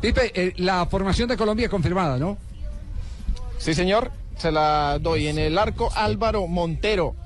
Pipe, 0.00 0.30
eh, 0.32 0.52
la 0.58 0.86
formación 0.86 1.28
de 1.28 1.36
Colombia 1.36 1.68
confirmada, 1.68 2.18
¿no? 2.18 2.38
Sí, 3.58 3.74
señor, 3.74 4.12
se 4.36 4.52
la 4.52 5.00
doy. 5.00 5.26
En 5.26 5.38
el 5.38 5.58
arco 5.58 5.90
Álvaro 5.92 6.46
Montero. 6.46 7.16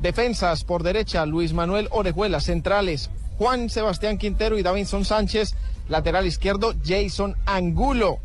Defensas 0.00 0.64
por 0.64 0.82
derecha, 0.82 1.26
Luis 1.26 1.52
Manuel 1.52 1.88
Orejuela. 1.90 2.40
Centrales, 2.40 3.10
Juan 3.36 3.68
Sebastián 3.68 4.16
Quintero 4.16 4.58
y 4.58 4.62
Davinson 4.62 5.04
Sánchez. 5.04 5.54
Lateral 5.90 6.26
izquierdo, 6.26 6.72
Jason 6.82 7.36
Angulo. 7.44 8.20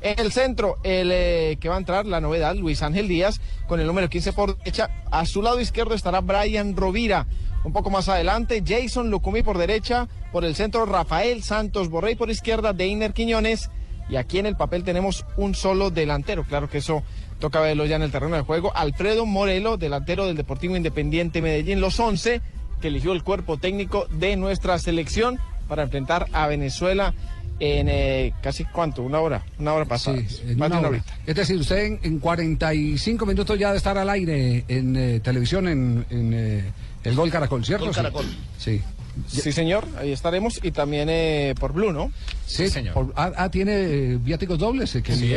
En 0.00 0.18
el 0.18 0.30
centro, 0.30 0.76
el 0.84 1.10
eh, 1.12 1.58
que 1.60 1.68
va 1.68 1.74
a 1.74 1.78
entrar, 1.78 2.06
la 2.06 2.20
novedad, 2.20 2.54
Luis 2.54 2.82
Ángel 2.82 3.08
Díaz, 3.08 3.40
con 3.66 3.80
el 3.80 3.86
número 3.86 4.08
15 4.08 4.32
por 4.32 4.56
derecha. 4.58 4.90
A 5.10 5.26
su 5.26 5.42
lado 5.42 5.60
izquierdo 5.60 5.94
estará 5.94 6.20
Brian 6.20 6.76
Rovira. 6.76 7.26
Un 7.64 7.72
poco 7.72 7.90
más 7.90 8.08
adelante, 8.08 8.62
Jason 8.64 9.10
Lucumí 9.10 9.42
por 9.42 9.58
derecha. 9.58 10.08
Por 10.30 10.44
el 10.44 10.54
centro, 10.54 10.86
Rafael 10.86 11.42
Santos 11.42 11.88
Borrey 11.88 12.14
por 12.14 12.30
izquierda, 12.30 12.72
Deiner 12.72 13.12
Quiñones. 13.12 13.70
Y 14.08 14.16
aquí 14.16 14.38
en 14.38 14.46
el 14.46 14.56
papel 14.56 14.84
tenemos 14.84 15.26
un 15.36 15.54
solo 15.54 15.90
delantero. 15.90 16.44
Claro 16.44 16.70
que 16.70 16.78
eso 16.78 17.02
toca 17.40 17.60
verlo 17.60 17.84
ya 17.84 17.96
en 17.96 18.02
el 18.02 18.12
terreno 18.12 18.36
de 18.36 18.42
juego. 18.42 18.72
Alfredo 18.74 19.26
Morelo, 19.26 19.76
delantero 19.76 20.26
del 20.26 20.36
Deportivo 20.36 20.76
Independiente 20.76 21.42
Medellín, 21.42 21.80
los 21.80 21.98
11 21.98 22.40
que 22.80 22.88
eligió 22.88 23.12
el 23.12 23.24
cuerpo 23.24 23.58
técnico 23.58 24.06
de 24.10 24.36
nuestra 24.36 24.78
selección 24.78 25.38
para 25.68 25.82
enfrentar 25.82 26.26
a 26.32 26.46
Venezuela 26.46 27.12
en 27.60 27.88
eh, 27.88 28.32
casi 28.42 28.64
cuánto, 28.64 29.02
una 29.02 29.20
hora, 29.20 29.42
una 29.58 29.72
hora 29.74 29.84
pasada. 29.84 30.18
Sí, 30.28 30.40
en 30.46 30.58
Más 30.58 30.70
de 30.70 30.76
una 30.76 30.78
hora. 30.78 30.88
horita. 30.98 31.14
Es 31.26 31.34
decir, 31.36 31.56
usted 31.58 31.84
en, 31.84 31.98
en 32.02 32.18
45 32.18 33.26
minutos 33.26 33.58
ya 33.58 33.72
de 33.72 33.78
estar 33.78 33.96
al 33.98 34.08
aire 34.10 34.64
en 34.68 34.96
eh, 34.96 35.20
televisión 35.20 35.66
en, 35.68 36.06
en, 36.10 36.32
eh, 36.34 36.64
el 37.04 37.14
Gol 37.16 37.30
Caracol, 37.30 37.64
¿cierto? 37.64 37.86
Gol 37.86 37.94
Sí. 37.94 38.00
Caracol. 38.00 38.26
Sí. 38.58 38.82
Sí, 39.26 39.50
señor, 39.50 39.84
ahí 39.98 40.12
estaremos 40.12 40.60
y 40.62 40.70
también 40.70 41.08
eh, 41.10 41.52
por 41.58 41.72
Blue, 41.72 41.92
¿no? 41.92 42.12
Sí, 42.46 42.68
señor. 42.68 42.94
por- 42.94 43.12
ah, 43.16 43.32
ah, 43.36 43.50
tiene 43.50 43.72
eh, 43.74 44.16
viáticos 44.20 44.60
dobles. 44.60 44.94
eh, 44.94 45.02
que 45.02 45.12
Sí, 45.12 45.34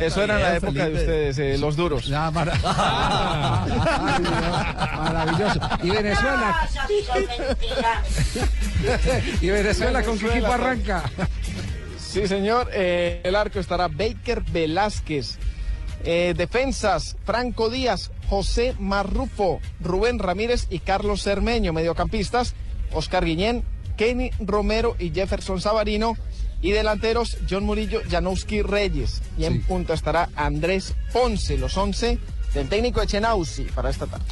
Eso, 0.00 0.22
era 0.22 0.36
en 0.36 0.42
la 0.42 0.56
época 0.56 0.88
de 0.88 0.94
ustedes, 0.94 1.38
eh, 1.38 1.58
los 1.58 1.76
duros. 1.76 2.08
Maravilloso. 4.20 5.60
Y 5.82 5.90
Venezuela, 5.90 6.68
y 9.40 9.48
Venezuela 9.48 10.02
con 10.02 10.18
qué 10.18 10.26
equipo 10.28 10.52
arranca. 10.52 11.04
Sí, 11.98 12.26
señor. 12.26 12.70
Eh, 12.72 13.20
el 13.24 13.34
arco 13.34 13.58
estará 13.60 13.88
Baker 13.88 14.42
Velázquez. 14.50 15.38
Eh, 16.04 16.34
defensas, 16.36 17.16
Franco 17.24 17.70
Díaz, 17.70 18.10
José 18.28 18.74
Marrufo, 18.78 19.60
Rubén 19.80 20.18
Ramírez 20.18 20.66
y 20.70 20.78
Carlos 20.78 21.22
Cermeño. 21.22 21.72
Mediocampistas, 21.72 22.54
Oscar 22.92 23.24
Guiñén, 23.24 23.64
Kenny 23.96 24.30
Romero 24.38 24.96
y 24.98 25.10
Jefferson 25.10 25.60
Sabarino. 25.60 26.14
Y 26.60 26.72
delanteros, 26.72 27.38
John 27.48 27.64
Murillo, 27.64 28.00
Janowski 28.10 28.62
Reyes. 28.62 29.22
Y 29.36 29.44
en 29.44 29.54
Sí. 29.54 29.58
punto 29.60 29.92
estará 29.92 30.28
Andrés 30.34 30.94
Ponce, 31.12 31.56
los 31.56 31.76
11 31.76 32.18
del 32.54 32.68
técnico 32.68 33.02
Echenauzi 33.02 33.64
para 33.64 33.90
esta 33.90 34.06
tarde. 34.06 34.24